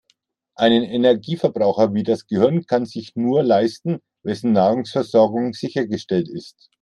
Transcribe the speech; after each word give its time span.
Einen 0.55 0.81
Energieverbraucher 0.81 1.93
wie 1.93 2.01
das 2.01 2.25
Gehirn 2.25 2.65
kann 2.65 2.87
sich 2.87 3.15
nur 3.15 3.43
leisten, 3.43 3.99
wessen 4.23 4.51
Nahrungsversorgung 4.51 5.53
sichergestellt 5.53 6.27
ist. 6.27 6.69